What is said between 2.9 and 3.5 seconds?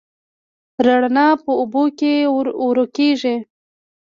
کېږي.